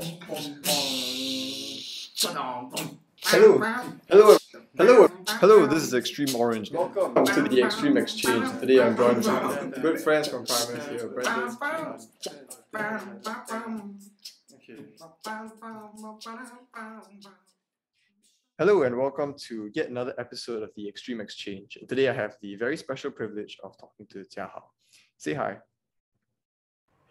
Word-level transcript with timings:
Hello, 0.00 0.16
hello, 4.08 4.38
hello, 4.78 5.08
hello. 5.28 5.66
This 5.66 5.82
is 5.82 5.92
Extreme 5.92 6.34
Orange. 6.36 6.72
Welcome 6.72 7.26
to 7.26 7.42
the 7.42 7.60
Extreme 7.60 7.98
Exchange. 7.98 8.48
Today 8.60 8.80
I'm 8.80 8.96
joined 8.96 9.26
by 9.26 9.72
good 9.82 10.00
friends 10.00 10.28
from 10.28 10.46
Primus 10.46 10.88
here, 10.88 11.06
Brendan. 11.08 11.54
Hello 18.58 18.82
and 18.84 18.96
welcome 18.96 19.34
to 19.48 19.70
yet 19.74 19.90
another 19.90 20.14
episode 20.16 20.62
of 20.62 20.70
the 20.76 20.88
Extreme 20.88 21.20
Exchange. 21.20 21.76
Today 21.86 22.08
I 22.08 22.14
have 22.14 22.38
the 22.40 22.56
very 22.56 22.78
special 22.78 23.10
privilege 23.10 23.58
of 23.62 23.76
talking 23.76 24.06
to 24.06 24.20
Jia 24.20 24.50
Hao. 24.50 24.64
Say 25.18 25.34
hi. 25.34 25.58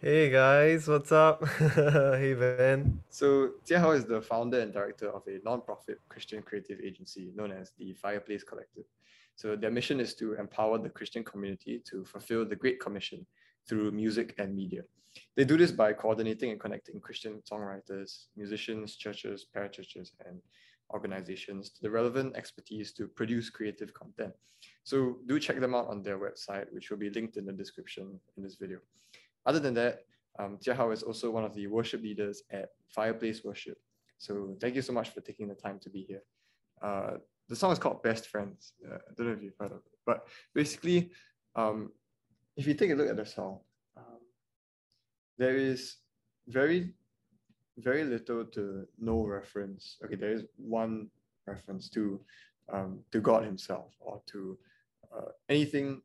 Hey 0.02 0.30
guys, 0.30 0.88
what's 0.88 1.12
up? 1.12 1.46
hey 1.76 2.34
Ben. 2.34 3.02
So 3.10 3.50
Jia 3.68 3.82
Hao 3.82 3.92
is 3.92 4.06
the 4.06 4.22
founder 4.22 4.62
and 4.62 4.72
director 4.72 5.10
of 5.10 5.24
a 5.28 5.42
non-profit 5.44 6.00
Christian 6.08 6.42
creative 6.42 6.80
agency 6.80 7.34
known 7.36 7.52
as 7.52 7.74
the 7.78 7.92
Fireplace 7.96 8.42
Collective. 8.42 8.86
So 9.36 9.58
their 9.58 9.72
mission 9.72 10.00
is 10.00 10.14
to 10.16 10.36
empower 10.36 10.78
the 10.78 10.88
Christian 10.88 11.26
community 11.26 11.82
to 11.90 12.06
fulfill 12.06 12.46
the 12.48 12.56
Great 12.56 12.80
Commission 12.80 13.26
through 13.68 13.92
music 13.92 14.36
and 14.38 14.56
media. 14.56 14.84
They 15.36 15.44
do 15.44 15.58
this 15.58 15.74
by 15.74 15.92
coordinating 15.92 16.52
and 16.52 16.62
connecting 16.62 17.02
Christian 17.02 17.42
songwriters, 17.42 18.28
musicians, 18.38 18.96
churches, 18.96 19.48
parachurches, 19.54 20.12
and 20.26 20.40
organizations 20.94 21.72
to 21.72 21.82
the 21.82 21.92
relevant 21.92 22.38
expertise 22.38 22.94
to 22.94 23.06
produce 23.06 23.50
creative 23.50 23.94
content. 23.94 24.32
So 24.86 25.18
do 25.28 25.42
check 25.42 25.60
them 25.60 25.76
out 25.76 25.90
on 25.90 26.04
their 26.04 26.18
website, 26.18 26.72
which 26.72 26.90
will 26.90 26.98
be 26.98 27.10
linked 27.10 27.36
in 27.36 27.46
the 27.46 27.52
description 27.52 28.18
in 28.38 28.44
this 28.44 28.56
video. 28.56 28.80
Other 29.46 29.60
than 29.60 29.74
that, 29.76 30.06
um, 30.40 30.58
is 30.62 31.04
also 31.04 31.30
one 31.30 31.44
of 31.44 31.54
the 31.54 31.68
worship 31.68 32.02
leaders 32.02 32.44
at 32.52 32.70
Fireplace 32.88 33.44
Worship. 33.44 33.78
So 34.18 34.56
thank 34.60 34.76
you 34.76 34.82
so 34.82 34.94
much 34.94 35.10
for 35.10 35.22
taking 35.22 35.48
the 35.48 35.56
time 35.56 35.80
to 35.80 35.90
be 35.90 36.04
here. 36.04 36.22
Uh, 36.82 37.18
the 37.48 37.56
song 37.56 37.72
is 37.72 37.80
called 37.80 38.04
Best 38.04 38.28
Friends. 38.28 38.74
Uh, 38.86 38.96
I 38.96 39.14
don't 39.16 39.28
know 39.28 39.34
if 39.34 39.44
you've 39.44 39.58
heard 39.60 39.72
of 39.72 39.78
it, 39.78 40.00
but 40.06 40.28
basically, 40.54 41.12
um, 41.56 41.92
if 42.56 42.68
you 42.68 42.74
take 42.74 42.92
a 42.92 42.96
look 42.96 43.10
at 43.10 43.18
the 43.18 43.26
song, 43.26 43.60
um, 43.98 44.20
there 45.38 45.56
is 45.56 45.98
very, 46.48 46.94
very 47.78 48.04
little 48.04 48.46
to 48.46 48.86
no 49.00 49.26
reference. 49.26 49.98
Okay, 50.06 50.16
there 50.16 50.32
is 50.32 50.44
one 50.58 51.10
reference 51.48 51.90
to 51.90 52.20
um, 52.72 53.00
to 53.12 53.20
God 53.20 53.44
Himself 53.44 53.96
or 54.00 54.22
to 54.28 54.58
uh, 55.16 55.32
anything 55.50 56.02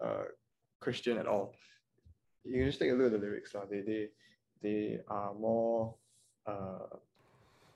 uh, 0.00 0.24
Christian 0.80 1.18
at 1.18 1.26
all 1.26 1.54
you 2.48 2.64
just 2.64 2.78
take 2.78 2.90
a 2.90 2.94
look 2.94 3.12
at 3.12 3.20
the 3.20 3.26
lyrics. 3.26 3.54
Uh, 3.54 3.66
they, 3.70 3.80
they, 3.80 4.08
they 4.62 4.98
are 5.08 5.34
more 5.34 5.94
uh, 6.46 6.96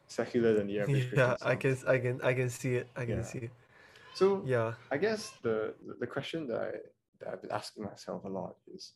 secular 0.06 0.54
than 0.54 0.66
the 0.66 0.80
average 0.80 1.08
Yeah, 1.12 1.36
I 1.42 1.56
can 1.56 1.76
I 1.86 1.98
can 1.98 2.20
I 2.22 2.34
can 2.34 2.50
see 2.50 2.74
it. 2.76 2.88
I 2.96 3.04
can 3.04 3.18
Yeah. 3.18 3.22
see 3.22 3.38
it. 3.38 3.50
So 4.14 4.42
Yeah. 4.46 4.74
I 4.90 4.98
guess 4.98 5.32
the, 5.42 5.74
the 6.00 6.06
question 6.06 6.46
that, 6.48 6.60
I, 6.60 6.70
that 7.20 7.28
I've 7.32 7.42
been 7.42 7.52
asking 7.52 7.84
myself 7.84 8.24
a 8.24 8.28
lot 8.28 8.56
is 8.74 8.92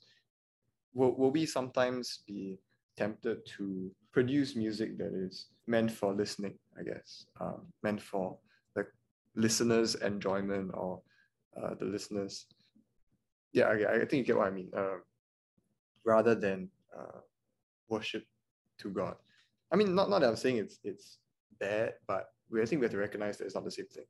will, 0.92 1.14
will 1.16 1.30
we 1.30 1.46
sometimes 1.46 2.20
be 2.26 2.58
tempted 2.96 3.38
to 3.56 3.90
produce 4.12 4.56
music 4.56 4.98
that 4.98 5.12
is 5.14 5.46
meant 5.66 5.90
for 5.90 6.14
listening, 6.14 6.58
I 6.78 6.82
guess, 6.82 7.26
um, 7.40 7.66
meant 7.82 8.00
for 8.00 8.36
the 8.74 8.86
listeners' 9.34 9.94
enjoyment 9.96 10.70
or 10.74 11.00
uh, 11.56 11.74
the 11.78 11.84
listeners. 11.86 12.46
Yeah, 13.52 13.66
I, 13.66 14.02
I 14.02 14.04
think 14.04 14.12
you 14.20 14.24
get 14.24 14.36
what 14.36 14.48
I 14.48 14.50
mean. 14.50 14.70
Uh, 14.76 14.98
rather 16.06 16.34
than 16.34 16.70
uh, 16.96 17.20
worship 17.88 18.24
to 18.78 18.88
God. 18.88 19.16
I 19.70 19.76
mean, 19.76 19.94
not, 19.94 20.08
not 20.08 20.20
that 20.20 20.28
I'm 20.28 20.36
saying 20.36 20.56
it's 20.56 20.78
it's 20.84 21.18
bad, 21.58 21.94
but 22.06 22.30
we, 22.48 22.62
I 22.62 22.64
think 22.64 22.80
we 22.80 22.84
have 22.86 22.92
to 22.92 22.98
recognize 22.98 23.36
that 23.38 23.44
it's 23.44 23.54
not 23.54 23.64
the 23.64 23.70
same 23.70 23.86
thing. 23.86 24.04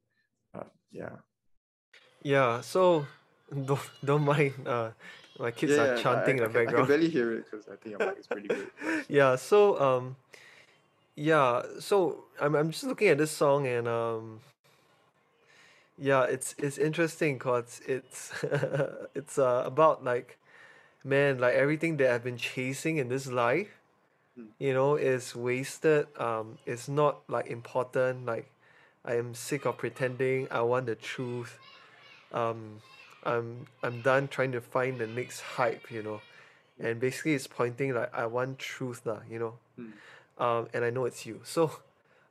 Uh, 0.55 0.69
yeah. 0.93 1.17
Yeah. 2.23 2.61
So 2.61 3.06
don't 3.65 3.81
don't 4.05 4.23
mind 4.23 4.55
uh 4.67 4.91
my 5.39 5.51
kids 5.51 5.73
yeah, 5.73 5.83
are 5.83 5.97
yeah, 5.97 6.03
chanting 6.03 6.41
I, 6.41 6.45
in 6.45 6.53
the 6.53 6.61
I, 6.61 6.65
can, 6.65 6.75
I 6.75 6.79
can 6.79 6.87
barely 6.87 7.09
hear 7.09 7.33
it 7.33 7.45
because 7.51 7.67
I 7.69 7.77
think 7.77 7.99
your 7.99 8.09
mic 8.09 8.19
is 8.19 8.27
pretty 8.27 8.49
good. 8.49 8.71
Yeah, 9.09 9.37
so 9.37 9.81
um 9.81 10.17
yeah, 11.15 11.62
so 11.81 12.25
I'm 12.41 12.55
I'm 12.55 12.71
just 12.71 12.85
looking 12.85 13.09
at 13.09 13.19
this 13.19 13.31
song 13.31 13.67
and 13.67 13.89
um 13.89 14.41
yeah, 15.99 16.25
it's 16.25 16.55
it's 16.59 16.79
interesting 16.79 17.39
cause 17.39 17.81
it's 17.87 18.33
it's 19.15 19.39
uh 19.39 19.62
about 19.65 20.05
like 20.05 20.39
man, 21.06 21.39
like 21.39 21.55
everything 21.55 21.99
that 21.99 22.11
I've 22.12 22.25
been 22.25 22.39
chasing 22.39 22.99
in 22.99 23.09
this 23.09 23.28
life, 23.28 23.81
Mm. 24.39 24.49
you 24.59 24.75
know, 24.75 24.97
is 24.97 25.34
wasted. 25.37 26.09
Um, 26.21 26.59
it's 26.67 26.89
not 26.89 27.22
like 27.28 27.49
important. 27.49 28.27
Like 28.27 28.50
I 29.05 29.17
am 29.17 29.34
sick 29.34 29.67
of 29.67 29.78
pretending. 29.78 30.49
I 30.50 30.62
want 30.62 30.87
the 30.87 30.97
truth. 30.97 31.59
Um, 32.33 32.83
I'm 33.25 33.67
I'm 33.83 34.03
done 34.03 34.28
trying 34.28 34.53
to 34.53 34.61
find 34.61 34.99
the 34.99 35.06
next 35.06 35.41
hype, 35.56 35.91
you 35.91 36.03
know. 36.03 36.21
And 36.81 37.00
basically 37.00 37.34
it's 37.34 37.47
pointing 37.47 37.94
like 37.94 38.12
I 38.15 38.27
want 38.27 38.59
truth 38.59 39.06
lah, 39.06 39.21
you 39.31 39.38
know. 39.38 39.55
Mm. 39.81 39.93
Um, 40.38 40.69
and 40.75 40.84
I 40.84 40.91
know 40.91 41.06
it's 41.06 41.27
you. 41.27 41.41
So 41.44 41.73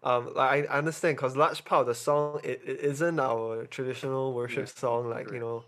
um, 0.04 0.34
like 0.36 0.70
I 0.70 0.78
understand 0.78 1.18
because 1.18 1.36
large 1.38 1.66
part 1.66 1.82
of 1.82 1.88
the 1.88 1.96
song 1.96 2.40
it, 2.44 2.62
it 2.66 2.80
isn't 2.82 3.20
our 3.20 3.66
traditional 3.68 4.34
worship 4.34 4.68
Yeah, 4.68 4.74
song 4.76 5.10
like 5.10 5.32
you 5.32 5.40
know 5.40 5.64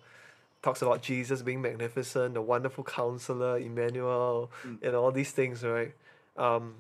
talks 0.62 0.82
about 0.82 1.02
Jesus 1.02 1.42
being 1.42 1.62
magnificent, 1.62 2.34
the 2.34 2.42
wonderful 2.42 2.84
counselor, 2.84 3.58
Emmanuel, 3.58 4.50
Mm. 4.66 4.82
and 4.84 4.96
all 4.96 5.12
these 5.12 5.32
things, 5.32 5.64
right? 5.64 5.94
Um, 6.36 6.76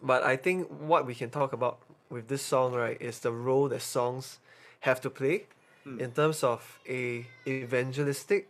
but 0.00 0.22
I 0.22 0.36
think 0.36 0.68
what 0.68 1.06
we 1.06 1.14
can 1.14 1.30
talk 1.30 1.52
about 1.52 1.78
with 2.10 2.28
this 2.28 2.42
song, 2.42 2.74
right, 2.74 3.00
is 3.00 3.20
the 3.20 3.32
role 3.32 3.68
that 3.68 3.80
songs 3.82 4.38
have 4.80 5.00
to 5.02 5.10
play 5.10 5.46
Mm. 5.86 6.00
in 6.00 6.12
terms 6.12 6.42
of 6.42 6.78
a 6.88 7.26
evangelistic 7.46 8.48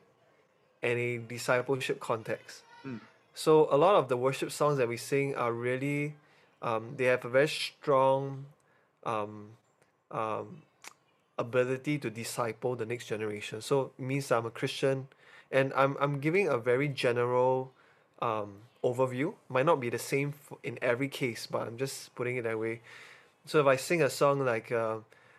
and 0.82 0.98
a 0.98 1.18
discipleship 1.18 1.98
context. 2.00 2.62
Mm. 2.84 3.00
So 3.34 3.66
a 3.70 3.76
lot 3.76 3.94
of 3.96 4.08
the 4.08 4.16
worship 4.16 4.52
songs 4.52 4.76
that 4.78 4.86
we 4.88 4.96
sing 4.96 5.34
are 5.34 5.52
really, 5.52 6.14
um, 6.62 6.94
they 6.96 7.06
have 7.06 7.24
a 7.24 7.28
very 7.28 7.48
strong, 7.48 8.46
um, 9.04 9.56
um, 10.10 10.62
ability 11.38 11.98
to 11.98 12.10
disciple 12.10 12.76
the 12.76 12.86
next 12.86 13.06
generation. 13.06 13.60
So 13.60 13.92
it 13.98 14.02
means 14.02 14.30
I'm 14.30 14.46
a 14.46 14.50
Christian, 14.50 15.08
and 15.50 15.72
I'm 15.74 15.96
I'm 16.00 16.20
giving 16.20 16.48
a 16.48 16.58
very 16.58 16.88
general, 16.88 17.72
um, 18.20 18.62
overview. 18.84 19.34
Might 19.48 19.66
not 19.66 19.80
be 19.80 19.90
the 19.90 19.98
same 19.98 20.34
in 20.62 20.78
every 20.82 21.08
case, 21.08 21.46
but 21.46 21.66
I'm 21.66 21.76
just 21.78 22.14
putting 22.14 22.36
it 22.36 22.42
that 22.44 22.58
way. 22.58 22.80
So 23.46 23.60
if 23.60 23.66
I 23.66 23.76
sing 23.76 24.02
a 24.02 24.10
song 24.10 24.44
like, 24.44 24.72
uh, 24.72 24.98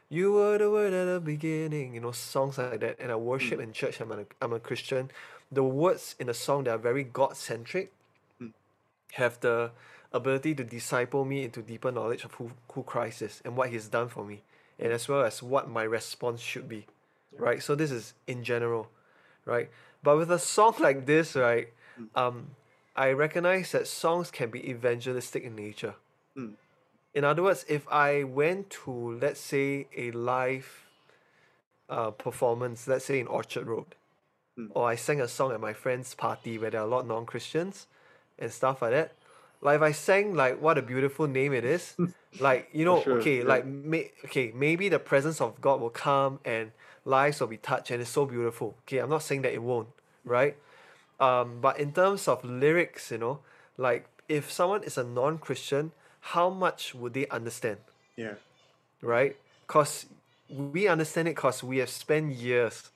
"You 0.09 0.33
were 0.33 0.57
the 0.57 0.69
word 0.69 0.93
at 0.93 1.05
the 1.05 1.19
beginning," 1.19 1.93
you 1.95 2.01
know, 2.01 2.11
songs 2.11 2.57
like 2.57 2.79
that, 2.81 2.97
and 2.99 3.11
I 3.11 3.15
worship 3.15 3.59
in 3.59 3.73
church, 3.73 3.99
I'm 4.01 4.11
a 4.11 4.25
I'm 4.41 4.53
a 4.53 4.59
Christian. 4.59 5.11
The 5.51 5.63
words 5.63 6.15
in 6.19 6.27
the 6.27 6.33
song 6.33 6.65
that 6.65 6.71
are 6.75 6.77
very 6.77 7.03
God 7.03 7.37
centric, 7.37 7.91
Mm. 8.41 8.53
have 9.13 9.39
the 9.39 9.71
ability 10.11 10.55
to 10.55 10.63
disciple 10.63 11.25
me 11.25 11.43
into 11.43 11.61
deeper 11.61 11.91
knowledge 11.91 12.23
of 12.25 12.33
who 12.35 12.51
who 12.73 12.83
Christ 12.83 13.21
is 13.21 13.41
and 13.45 13.55
what 13.57 13.69
He's 13.69 13.87
done 13.87 14.09
for 14.09 14.23
me, 14.25 14.41
and 14.79 14.91
as 14.91 15.07
well 15.07 15.23
as 15.23 15.41
what 15.41 15.69
my 15.69 15.83
response 15.83 16.41
should 16.41 16.67
be, 16.67 16.85
right? 17.37 17.61
So 17.61 17.75
this 17.75 17.91
is 17.91 18.13
in 18.27 18.43
general, 18.43 18.89
right? 19.45 19.69
But 20.03 20.17
with 20.17 20.31
a 20.31 20.39
song 20.39 20.75
like 20.79 21.05
this, 21.05 21.35
right, 21.35 21.69
um, 22.15 22.47
I 22.95 23.11
recognize 23.11 23.71
that 23.71 23.87
songs 23.87 24.31
can 24.31 24.49
be 24.49 24.69
evangelistic 24.69 25.43
in 25.43 25.55
nature. 25.55 25.95
Mm. 26.37 26.53
In 27.13 27.23
other 27.23 27.43
words, 27.43 27.65
if 27.69 27.87
I 27.89 28.23
went 28.23 28.69
to 28.83 29.17
let's 29.21 29.39
say 29.39 29.87
a 29.95 30.11
live 30.11 30.85
uh, 31.89 32.11
performance, 32.11 32.87
let's 32.87 33.05
say 33.05 33.19
in 33.19 33.27
Orchard 33.27 33.67
Road, 33.67 33.95
Mm. 34.57 34.69
or 34.73 34.87
I 34.87 34.95
sang 34.95 35.19
a 35.19 35.27
song 35.27 35.51
at 35.51 35.59
my 35.59 35.73
friend's 35.73 36.15
party 36.15 36.57
where 36.57 36.69
there 36.69 36.79
are 36.79 36.85
a 36.85 36.89
lot 36.89 37.01
of 37.01 37.07
non 37.07 37.25
Christians 37.25 37.87
and 38.39 38.49
stuff 38.53 38.81
like 38.81 38.91
that. 38.91 39.11
Like 39.65 39.77
if 39.77 39.81
I 39.81 39.91
sang 39.93 40.35
like 40.35 40.61
what 40.61 40.77
a 40.77 40.83
beautiful 40.83 41.25
name 41.27 41.51
it 41.51 41.65
is, 41.65 41.95
like 42.39 42.69
you 42.71 42.85
know, 42.85 43.01
sure, 43.01 43.17
okay, 43.19 43.39
yeah. 43.39 43.43
like 43.53 43.65
may, 43.65 44.11
okay, 44.25 44.51
maybe 44.53 44.89
the 44.89 44.99
presence 44.99 45.41
of 45.41 45.59
God 45.59 45.81
will 45.81 45.89
come 45.89 46.37
and 46.45 46.71
lives 47.03 47.39
will 47.39 47.47
be 47.47 47.57
touched 47.57 47.89
and 47.89 47.99
it's 47.99 48.11
so 48.11 48.25
beautiful. 48.27 48.75
Okay, 48.83 48.99
I'm 48.99 49.09
not 49.09 49.23
saying 49.23 49.41
that 49.41 49.53
it 49.53 49.63
won't, 49.63 49.89
right? 50.23 50.55
Um, 51.19 51.57
but 51.61 51.79
in 51.79 51.93
terms 51.93 52.27
of 52.27 52.45
lyrics, 52.45 53.09
you 53.09 53.17
know, 53.17 53.39
like 53.77 54.05
if 54.29 54.51
someone 54.51 54.83
is 54.83 54.97
a 54.99 55.03
non-Christian, 55.03 55.91
how 56.35 56.49
much 56.51 56.93
would 56.93 57.13
they 57.15 57.27
understand, 57.29 57.77
Yeah. 58.15 58.35
right? 59.01 59.35
Cause 59.65 60.05
we 60.49 60.87
understand 60.87 61.27
it 61.27 61.35
cause 61.35 61.63
we 61.63 61.77
have 61.79 61.89
spent 61.89 62.33
years 62.35 62.89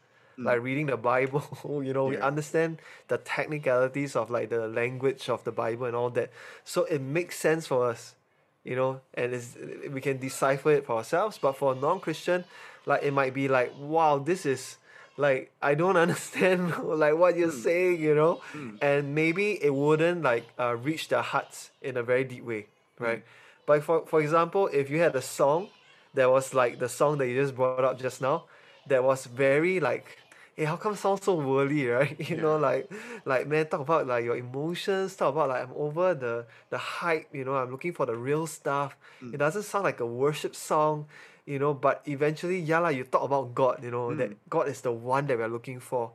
like 0.44 0.62
reading 0.62 0.88
the 0.88 0.98
Bible, 0.98 1.44
you 1.86 1.94
know, 1.94 2.06
we 2.06 2.18
understand 2.18 2.78
the 3.08 3.18
technicalities 3.18 4.16
of 4.16 4.30
like 4.30 4.50
the 4.50 4.68
language 4.68 5.30
of 5.30 5.44
the 5.44 5.52
Bible 5.52 5.86
and 5.86 5.96
all 5.96 6.10
that. 6.12 6.30
So 6.64 6.84
it 6.86 7.02
makes 7.02 7.38
sense 7.38 7.68
for 7.68 7.90
us, 7.90 8.16
you 8.64 8.76
know, 8.76 9.02
and 9.14 9.34
it's, 9.34 9.56
we 9.92 10.02
can 10.02 10.18
decipher 10.20 10.72
it 10.72 10.86
for 10.86 10.98
ourselves. 10.98 11.38
But 11.38 11.54
for 11.58 11.74
a 11.74 11.76
non 11.76 12.00
Christian, 12.00 12.46
like 12.86 13.04
it 13.04 13.12
might 13.14 13.34
be 13.34 13.48
like, 13.48 13.74
wow, 13.80 14.18
this 14.20 14.46
is 14.46 14.78
like 15.18 15.52
I 15.62 15.76
don't 15.76 15.98
understand 16.06 16.74
like 16.84 17.16
what 17.18 17.36
you're 17.38 17.50
Mm. 17.50 17.64
saying, 17.64 18.02
you 18.02 18.16
know, 18.16 18.42
Mm. 18.54 18.78
and 18.82 19.16
maybe 19.16 19.62
it 19.64 19.74
wouldn't 19.74 20.22
like 20.24 20.46
uh, 20.60 20.76
reach 20.76 21.10
their 21.10 21.22
hearts 21.22 21.72
in 21.82 21.98
a 21.98 22.04
very 22.04 22.24
deep 22.24 22.44
way, 22.46 22.68
right? 23.00 23.24
But 23.66 23.84
for 23.84 24.06
for 24.08 24.20
example, 24.22 24.68
if 24.72 24.90
you 24.90 25.00
had 25.00 25.16
a 25.16 25.22
song 25.22 25.70
that 26.14 26.30
was 26.30 26.54
like 26.54 26.80
the 26.80 26.90
song 26.90 27.18
that 27.20 27.28
you 27.28 27.36
just 27.36 27.56
brought 27.56 27.84
up 27.84 28.00
just 28.02 28.22
now, 28.22 28.46
that 28.88 29.04
was 29.04 29.26
very 29.28 29.80
like, 29.80 30.18
hey, 30.60 30.66
how 30.66 30.76
come 30.76 30.94
sound 30.96 31.24
so 31.24 31.36
worldly, 31.36 31.88
right? 31.88 32.20
You 32.30 32.36
know, 32.36 32.58
like 32.58 32.92
like 33.26 33.48
man, 33.48 33.66
talk 33.68 33.80
about 33.80 34.06
like 34.08 34.26
your 34.26 34.36
emotions, 34.36 35.16
talk 35.16 35.32
about 35.34 35.48
like 35.50 35.64
I'm 35.64 35.74
over 35.76 36.14
the 36.14 36.46
the 36.70 36.78
hype, 36.78 37.30
you 37.34 37.46
know, 37.46 37.56
I'm 37.56 37.72
looking 37.72 37.94
for 37.94 38.06
the 38.06 38.16
real 38.16 38.46
stuff. 38.46 38.98
Mm. 39.24 39.34
It 39.36 39.38
doesn't 39.38 39.64
sound 39.64 39.86
like 39.86 40.02
a 40.02 40.06
worship 40.06 40.54
song, 40.56 41.06
you 41.46 41.60
know, 41.60 41.74
but 41.74 42.02
eventually, 42.06 42.60
yeah, 42.60 42.80
like 42.80 42.98
you 42.98 43.06
talk 43.06 43.24
about 43.24 43.56
God, 43.56 43.80
you 43.84 43.92
know, 43.92 44.14
that 44.16 44.32
Mm. 44.32 44.36
God 44.50 44.68
is 44.68 44.82
the 44.82 44.92
one 44.92 45.28
that 45.28 45.38
we're 45.38 45.48
looking 45.48 45.80
for. 45.80 46.12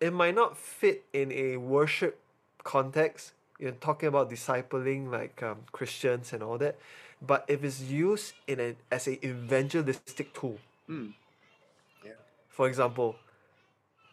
It 0.00 0.12
might 0.12 0.34
not 0.34 0.56
fit 0.58 1.04
in 1.14 1.32
a 1.32 1.56
worship 1.56 2.20
context. 2.64 3.32
You're 3.58 3.72
talking 3.72 4.08
about 4.08 4.30
discipling 4.30 5.10
like 5.10 5.42
um, 5.42 5.58
Christians 5.72 6.32
and 6.34 6.42
all 6.44 6.58
that, 6.58 6.76
but 7.24 7.44
if 7.48 7.64
it's 7.64 7.80
used 7.80 8.34
in 8.46 8.60
an 8.60 8.76
as 8.92 9.08
a 9.08 9.14
evangelistic 9.24 10.34
tool, 10.34 10.58
Mm. 10.88 11.14
Yeah. 12.04 12.12
for 12.48 12.68
example, 12.68 13.16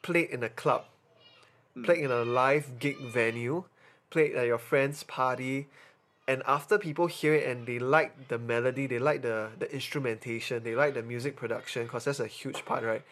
played 0.08 0.30
in 0.36 0.42
a 0.44 0.50
club, 0.62 0.84
Mm. 1.76 1.84
played 1.86 2.02
in 2.06 2.12
a 2.12 2.24
live 2.42 2.66
gig 2.84 2.98
venue, 3.20 3.64
played 4.14 4.32
at 4.40 4.46
your 4.52 4.62
friend's 4.70 5.02
party, 5.04 5.68
and 6.28 6.42
after 6.56 6.78
people 6.88 7.08
hear 7.20 7.34
it 7.40 7.44
and 7.50 7.66
they 7.70 7.80
like 7.80 8.12
the 8.30 8.38
melody, 8.38 8.86
they 8.88 9.00
like 9.10 9.22
the, 9.30 9.38
the 9.62 9.68
instrumentation, 9.80 10.64
they 10.64 10.76
like 10.76 10.94
the 10.94 11.04
music 11.14 11.36
production, 11.36 11.84
because 11.84 12.06
that's 12.06 12.20
a 12.20 12.28
huge 12.42 12.64
part, 12.70 12.84
right? 12.84 13.04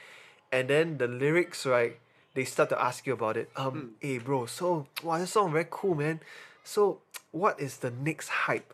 And 0.51 0.69
then 0.69 0.97
the 1.01 1.07
lyrics, 1.07 1.65
right, 1.65 1.97
they 2.35 2.45
start 2.45 2.69
to 2.69 2.79
ask 2.89 3.05
you 3.07 3.13
about 3.13 3.37
it. 3.37 3.49
Um, 3.55 3.95
hey 3.99 4.17
bro, 4.19 4.45
so 4.45 4.87
wow, 5.03 5.17
this 5.17 5.31
song 5.31 5.51
very 5.51 5.67
cool, 5.69 5.95
man. 5.95 6.19
So 6.63 7.01
what 7.31 7.59
is 7.59 7.77
the 7.77 7.91
next 7.91 8.29
hype 8.47 8.73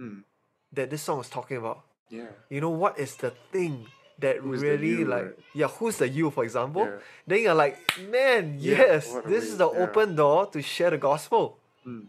Mm. 0.00 0.22
that 0.72 0.90
this 0.90 1.02
song 1.02 1.20
is 1.20 1.28
talking 1.28 1.56
about? 1.56 1.82
Yeah. 2.10 2.30
You 2.48 2.60
know, 2.60 2.70
what 2.70 2.98
is 2.98 3.16
the 3.16 3.32
thing 3.52 3.86
that 4.18 4.38
Who's 4.38 4.60
really 4.62 4.88
you, 4.88 5.04
like 5.04 5.24
right? 5.24 5.38
yeah, 5.54 5.68
who's 5.68 5.96
the 5.98 6.08
you, 6.08 6.30
for 6.30 6.44
example? 6.44 6.84
Yeah. 6.84 6.98
Then 7.26 7.42
you're 7.42 7.54
like, 7.54 7.78
man, 8.10 8.56
Yeah, 8.58 8.78
yes, 8.78 9.14
this 9.26 9.44
is 9.44 9.58
the 9.58 9.70
yeah. 9.70 9.78
open 9.80 10.16
door 10.16 10.46
to 10.46 10.62
share 10.62 10.90
the 10.90 10.98
gospel. 10.98 11.58
Mm. 11.86 12.06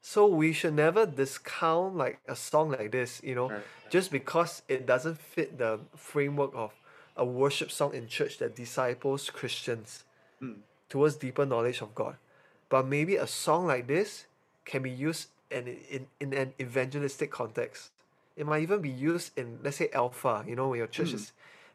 So 0.00 0.26
we 0.26 0.52
should 0.52 0.74
never 0.74 1.06
discount 1.06 1.96
like 1.96 2.18
a 2.26 2.34
song 2.34 2.70
like 2.70 2.90
this, 2.90 3.20
you 3.22 3.34
know, 3.34 3.50
right. 3.50 3.62
just 3.90 4.10
because 4.10 4.62
it 4.68 4.86
doesn't 4.86 5.18
fit 5.18 5.58
the 5.58 5.78
framework 5.96 6.50
of 6.54 6.72
a 7.16 7.24
worship 7.24 7.70
song 7.70 7.94
in 7.94 8.08
church 8.08 8.38
that 8.38 8.56
disciples 8.56 9.30
Christians 9.30 10.04
Mm. 10.42 10.56
towards 10.88 11.14
deeper 11.16 11.46
knowledge 11.46 11.80
of 11.82 11.94
God. 11.94 12.16
But 12.68 12.86
maybe 12.88 13.14
a 13.14 13.28
song 13.28 13.66
like 13.66 13.86
this 13.86 14.26
can 14.64 14.82
be 14.82 14.90
used 14.90 15.28
in, 15.52 15.68
in, 15.68 16.06
in 16.18 16.32
an 16.32 16.52
evangelistic 16.58 17.30
context. 17.30 17.90
It 18.36 18.46
might 18.46 18.62
even 18.62 18.80
be 18.80 18.90
used 18.90 19.36
in, 19.36 19.58
let's 19.62 19.76
say, 19.76 19.90
Alpha, 19.92 20.44
you 20.46 20.56
know, 20.56 20.68
when 20.68 20.78
your 20.78 20.86
church 20.86 21.10
Mm. 21.10 21.14
is 21.14 21.32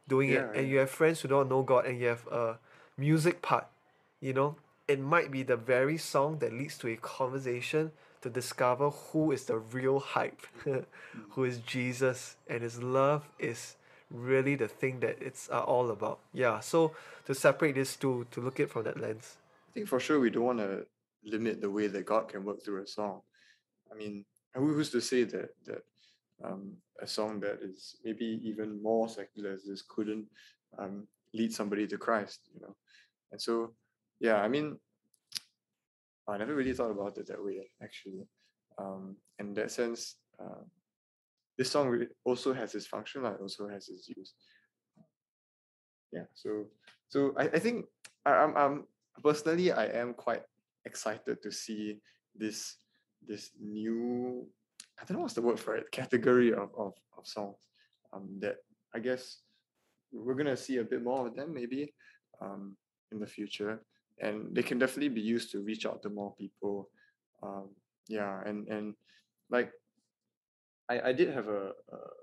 doing 0.07 0.29
Yeah, 0.29 0.39
it 0.51 0.55
and 0.55 0.69
you 0.69 0.77
have 0.79 0.89
friends 0.89 1.21
who 1.21 1.27
don't 1.27 1.49
know 1.49 1.61
God 1.63 1.85
and 1.85 1.99
you 1.99 2.07
have 2.07 2.25
a 2.27 2.57
music 2.97 3.41
part, 3.41 3.67
you 4.19 4.33
know, 4.33 4.55
it 4.87 4.99
might 4.99 5.29
be 5.31 5.43
the 5.43 5.57
very 5.57 5.97
song 5.97 6.39
that 6.39 6.53
leads 6.53 6.77
to 6.79 6.87
a 6.87 6.95
conversation 6.95 7.91
to 8.21 8.29
discover 8.29 8.89
who 8.89 9.31
is 9.31 9.45
the 9.45 9.57
real 9.57 9.99
hype, 9.99 10.41
who 11.29 11.43
is 11.43 11.59
Jesus, 11.59 12.37
and 12.47 12.61
his 12.63 12.81
love 12.81 13.29
is 13.37 13.75
really 14.09 14.55
the 14.55 14.67
thing 14.67 15.01
that 15.01 15.17
it's 15.21 15.49
uh, 15.51 15.61
all 15.61 15.91
about. 15.91 16.19
Yeah, 16.33 16.61
so 16.61 16.93
to 17.25 17.35
separate 17.35 17.75
these 17.75 17.95
two, 17.95 18.25
to 18.31 18.41
look 18.41 18.59
at 18.59 18.69
from 18.69 18.83
that 18.83 18.99
lens. 18.99 19.37
I 19.69 19.71
think 19.73 19.87
for 19.87 19.99
sure 19.99 20.19
we 20.19 20.29
don't 20.29 20.45
want 20.45 20.59
to 20.59 20.87
limit 21.23 21.61
the 21.61 21.69
way 21.69 21.87
that 21.87 22.05
God 22.05 22.29
can 22.29 22.43
work 22.45 22.63
through 22.63 22.81
a 22.81 22.87
song. 22.87 23.21
I 23.91 23.95
mean, 23.95 24.25
who- 24.53 24.73
who's 24.73 24.89
to 24.91 25.01
say 25.01 25.23
that 25.25 25.53
that 25.65 25.83
um, 26.43 26.73
a 27.01 27.07
song 27.07 27.39
that 27.41 27.59
is 27.61 27.97
maybe 28.03 28.39
even 28.43 28.81
more 28.81 29.09
secular 29.09 29.51
as 29.51 29.63
this 29.63 29.81
couldn't 29.81 30.25
um, 30.77 31.07
lead 31.33 31.53
somebody 31.53 31.87
to 31.87 31.97
Christ, 31.97 32.41
you 32.53 32.61
know? 32.61 32.75
And 33.31 33.41
so, 33.41 33.73
yeah, 34.19 34.37
I 34.37 34.47
mean, 34.47 34.77
I 36.27 36.37
never 36.37 36.55
really 36.55 36.73
thought 36.73 36.91
about 36.91 37.17
it 37.17 37.27
that 37.27 37.43
way, 37.43 37.69
actually. 37.81 38.27
Um, 38.77 39.15
in 39.39 39.53
that 39.55 39.71
sense, 39.71 40.15
uh, 40.39 40.63
this 41.57 41.71
song 41.71 42.05
also 42.23 42.53
has 42.53 42.75
its 42.75 42.85
function, 42.85 43.23
like, 43.23 43.41
also 43.41 43.67
has 43.67 43.89
its 43.89 44.09
use. 44.09 44.33
Yeah, 46.11 46.25
so 46.33 46.67
so 47.09 47.33
I, 47.37 47.43
I 47.43 47.59
think 47.59 47.85
I, 48.25 48.31
I'm, 48.31 48.55
I'm 48.55 48.83
personally 49.21 49.71
I 49.71 49.87
am 49.87 50.13
quite 50.13 50.43
excited 50.85 51.41
to 51.43 51.51
see 51.51 51.99
this 52.35 52.77
this 53.27 53.51
new 53.59 54.47
I 54.99 55.05
don't 55.05 55.17
know 55.17 55.23
what's 55.23 55.35
the 55.35 55.41
word 55.41 55.59
for 55.59 55.75
it 55.75 55.91
category 55.91 56.53
of 56.53 56.69
of, 56.77 56.93
of 57.17 57.25
songs 57.25 57.57
um 58.13 58.39
that 58.39 58.57
I 58.95 58.99
guess 58.99 59.41
we're 60.11 60.35
gonna 60.35 60.57
see 60.57 60.77
a 60.77 60.83
bit 60.83 61.03
more 61.03 61.27
of 61.27 61.35
them 61.35 61.53
maybe 61.53 61.93
um 62.41 62.75
in 63.11 63.19
the 63.19 63.27
future. 63.27 63.81
And 64.19 64.55
they 64.55 64.63
can 64.63 64.79
definitely 64.79 65.09
be 65.09 65.21
used 65.21 65.51
to 65.51 65.61
reach 65.61 65.85
out 65.85 66.01
to 66.03 66.09
more 66.09 66.33
people 66.35 66.89
um 67.43 67.69
yeah 68.07 68.41
and 68.45 68.67
and 68.67 68.95
like 69.49 69.71
I 70.89 71.09
I 71.09 71.13
did 71.13 71.33
have 71.33 71.47
a, 71.47 71.71
uh, 71.91 72.13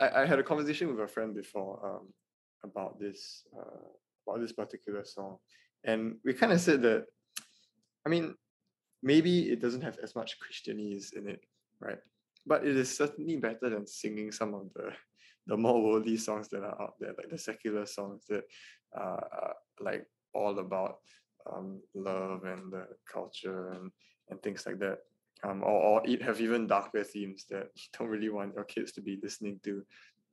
I, 0.00 0.22
I 0.22 0.26
had 0.26 0.38
a 0.38 0.42
conversation 0.42 0.88
with 0.88 1.00
a 1.00 1.08
friend 1.08 1.34
before 1.34 1.80
um, 1.84 2.12
about 2.64 2.98
this 2.98 3.44
uh, 3.58 3.88
about 4.26 4.40
this 4.40 4.52
particular 4.52 5.04
song, 5.04 5.38
and 5.84 6.16
we 6.24 6.34
kind 6.34 6.52
of 6.52 6.60
said 6.60 6.82
that, 6.82 7.06
I 8.06 8.08
mean, 8.08 8.34
maybe 9.02 9.50
it 9.50 9.60
doesn't 9.60 9.82
have 9.82 9.98
as 10.02 10.14
much 10.14 10.38
Christianese 10.38 11.14
in 11.14 11.28
it, 11.28 11.44
right? 11.80 11.98
But 12.46 12.66
it 12.66 12.76
is 12.76 12.94
certainly 12.94 13.36
better 13.36 13.70
than 13.70 13.86
singing 13.86 14.32
some 14.32 14.54
of 14.54 14.72
the 14.74 14.90
the 15.48 15.56
more 15.56 15.82
worldly 15.82 16.16
songs 16.16 16.48
that 16.48 16.62
are 16.62 16.80
out 16.80 16.94
there, 17.00 17.14
like 17.18 17.28
the 17.28 17.36
secular 17.38 17.84
songs 17.84 18.22
that 18.28 18.44
uh, 18.96 19.20
are 19.40 19.54
like 19.80 20.06
all 20.34 20.56
about 20.60 20.98
um, 21.52 21.80
love 21.94 22.44
and 22.44 22.72
the 22.72 22.86
culture 23.12 23.72
and 23.72 23.90
and 24.30 24.40
things 24.40 24.64
like 24.66 24.78
that 24.78 24.98
um, 25.44 25.62
or, 25.62 25.70
or 25.70 26.02
it 26.04 26.22
have 26.22 26.40
even 26.40 26.66
darker 26.66 27.04
themes 27.04 27.46
that 27.50 27.68
you 27.74 27.82
don't 27.98 28.08
really 28.08 28.28
want 28.28 28.54
your 28.54 28.64
kids 28.64 28.92
to 28.92 29.00
be 29.00 29.18
listening 29.22 29.60
to, 29.64 29.84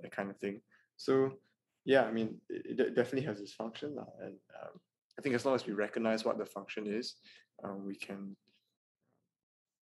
that 0.01 0.11
kind 0.11 0.29
of 0.29 0.37
thing. 0.37 0.61
So, 0.97 1.33
yeah, 1.85 2.03
I 2.03 2.11
mean, 2.11 2.35
it, 2.49 2.79
it 2.79 2.95
definitely 2.95 3.27
has 3.27 3.39
its 3.39 3.53
function, 3.53 3.97
and 4.21 4.35
um, 4.61 4.79
I 5.17 5.21
think 5.21 5.35
as 5.35 5.45
long 5.45 5.55
as 5.55 5.65
we 5.65 5.73
recognize 5.73 6.23
what 6.23 6.37
the 6.37 6.45
function 6.45 6.87
is, 6.87 7.15
um, 7.63 7.85
we 7.85 7.95
can 7.95 8.35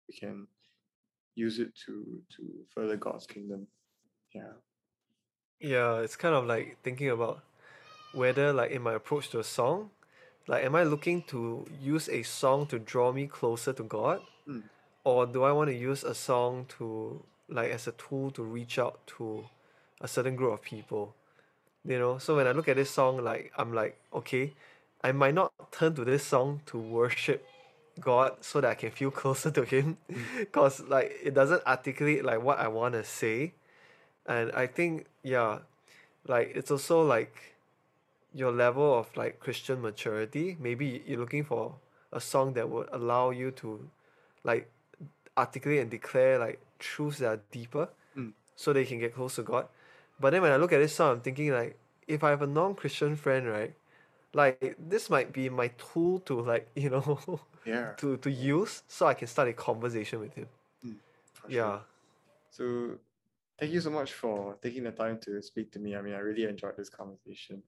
we 0.08 0.16
can 0.16 0.48
use 1.36 1.60
it 1.60 1.76
to 1.86 2.22
to 2.36 2.44
further 2.74 2.98
God's 2.98 3.28
kingdom. 3.28 3.68
Yeah. 4.34 4.54
Yeah, 5.60 6.00
it's 6.00 6.16
kind 6.16 6.36
of 6.36 6.46
like 6.46 6.78
thinking 6.84 7.10
about 7.10 7.42
whether, 8.14 8.54
like, 8.54 8.72
in 8.72 8.82
my 8.82 8.94
approach 8.94 9.30
to 9.30 9.40
a 9.40 9.44
song, 9.44 9.90
like, 10.48 10.64
am 10.64 10.76
I 10.76 10.84
looking 10.84 11.24
to 11.24 11.66
use 11.82 12.08
a 12.10 12.24
song 12.24 12.66
to 12.68 12.80
draw 12.80 13.12
me 13.12 13.28
closer 13.28 13.74
to 13.74 13.84
God? 13.84 14.22
Mm. 14.48 14.64
Or 15.04 15.26
do 15.26 15.44
I 15.44 15.52
want 15.52 15.70
to 15.70 15.76
use 15.76 16.04
a 16.04 16.14
song 16.16 16.66
to, 16.78 17.24
like, 17.50 17.72
as 17.72 17.88
a 17.88 17.92
tool 17.94 18.32
to 18.32 18.44
reach 18.44 18.80
out 18.80 19.06
to 19.18 19.46
a 20.02 20.08
certain 20.08 20.36
group 20.36 20.54
of 20.54 20.62
people? 20.62 21.16
You 21.84 22.00
know, 22.00 22.18
so 22.18 22.36
when 22.36 22.48
I 22.48 22.52
look 22.52 22.68
at 22.68 22.78
this 22.78 22.90
song, 22.90 23.24
like, 23.24 23.52
I'm 23.58 23.74
like, 23.74 23.98
okay, 24.14 24.54
I 25.04 25.12
might 25.12 25.36
not 25.36 25.52
turn 25.72 25.94
to 25.96 26.06
this 26.06 26.24
song 26.24 26.62
to 26.68 26.78
worship 26.78 27.46
God 28.00 28.38
so 28.42 28.62
that 28.62 28.72
I 28.72 28.76
can 28.76 28.92
feel 28.92 29.12
closer 29.22 29.52
to 29.52 29.64
Him, 29.64 29.98
because, 30.40 30.82
like, 30.82 31.16
it 31.24 31.34
doesn't 31.34 31.66
articulate, 31.68 32.26
like, 32.26 32.42
what 32.44 32.60
I 32.60 32.68
want 32.70 32.96
to 32.96 33.04
say 33.04 33.54
and 34.28 34.52
I 34.54 34.68
think 34.68 35.08
yeah, 35.24 35.60
like 36.28 36.54
it's 36.56 36.72
also 36.72 37.04
like 37.04 37.56
your 38.34 38.52
level 38.52 39.00
of 39.00 39.16
like 39.18 39.40
Christian 39.40 39.82
maturity. 39.82 40.58
Maybe 40.60 41.04
you're 41.08 41.20
looking 41.20 41.44
for 41.44 41.76
a 42.14 42.22
song 42.22 42.54
that 42.54 42.70
would 42.70 42.90
allow 42.92 43.32
you 43.32 43.52
to 43.52 43.90
like 44.44 44.70
articulate 45.38 45.82
and 45.82 45.92
declare 45.92 46.40
like 46.40 46.60
truths 46.80 47.20
that 47.20 47.28
are 47.28 47.42
deeper 47.52 47.90
Mm. 48.18 48.34
so 48.56 48.74
they 48.74 48.86
can 48.86 49.00
get 49.00 49.16
close 49.16 49.36
to 49.36 49.44
God. 49.44 49.68
But 50.20 50.32
then 50.32 50.42
when 50.42 50.52
I 50.52 50.58
look 50.58 50.74
at 50.74 50.80
this 50.80 50.96
song, 50.96 51.14
I'm 51.14 51.22
thinking 51.22 51.52
like 51.54 51.78
if 52.08 52.24
I 52.24 52.32
have 52.32 52.42
a 52.42 52.48
non-Christian 52.48 53.16
friend, 53.18 53.48
right? 53.48 53.74
Like 54.34 54.76
this 54.80 55.10
might 55.10 55.34
be 55.34 55.50
my 55.50 55.70
tool 55.70 56.20
to 56.22 56.42
like, 56.42 56.70
you 56.76 56.90
know, 56.92 57.42
Yeah. 57.66 57.94
to 57.98 58.18
to 58.18 58.30
use 58.30 58.84
so 58.88 59.08
I 59.08 59.14
can 59.14 59.28
start 59.28 59.48
a 59.50 59.54
conversation 59.54 60.20
with 60.20 60.34
him. 60.34 60.48
sure. 60.84 61.50
Yeah. 61.50 61.80
So 62.50 62.98
thank 63.60 63.72
you 63.72 63.82
so 63.82 63.90
much 63.90 64.14
for 64.14 64.58
taking 64.62 64.84
the 64.84 64.92
time 64.92 65.20
to 65.26 65.42
speak 65.42 65.72
to 65.74 65.80
me. 65.80 65.96
I 65.96 66.02
mean, 66.02 66.14
I 66.14 66.20
really 66.20 66.46
enjoyed 66.46 66.78
this 66.78 66.90
conversation. 66.90 67.64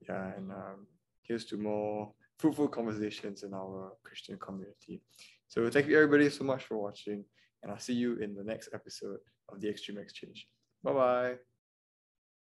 Yeah, 0.00 0.32
and 0.36 0.50
um, 0.50 0.86
here's 1.22 1.44
to 1.46 1.56
more 1.56 2.12
fruitful 2.38 2.68
conversations 2.68 3.42
in 3.42 3.54
our 3.54 3.92
Christian 4.02 4.36
community. 4.38 5.00
So 5.48 5.68
thank 5.70 5.86
you 5.86 5.96
everybody 5.96 6.28
so 6.30 6.44
much 6.44 6.64
for 6.64 6.76
watching, 6.76 7.24
and 7.62 7.70
I'll 7.70 7.78
see 7.78 7.94
you 7.94 8.16
in 8.16 8.34
the 8.34 8.44
next 8.44 8.70
episode 8.72 9.20
of 9.48 9.60
the 9.60 9.68
Extreme 9.68 9.98
Exchange. 9.98 10.48
Bye 10.82 10.92
bye. 10.92 11.51